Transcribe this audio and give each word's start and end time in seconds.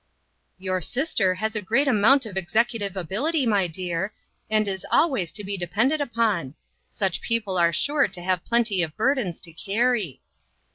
"Your 0.57 0.81
sister 0.81 1.35
has 1.35 1.55
a 1.55 1.61
great 1.61 1.87
amount 1.87 2.25
of 2.25 2.33
execu 2.35 2.79
tive 2.79 2.97
ability, 2.97 3.45
my 3.45 3.67
dear, 3.67 4.11
and 4.49 4.67
is 4.67 4.83
always 4.89 5.31
to 5.33 5.43
be 5.43 5.57
depended 5.57 6.01
on. 6.17 6.55
Such 6.89 7.21
people 7.21 7.55
are 7.55 7.71
sure 7.71 8.07
to 8.07 8.21
have 8.23 8.43
plenty 8.43 8.81
of 8.81 8.97
burdens 8.97 9.39
to 9.41 9.53
carry." 9.53 10.19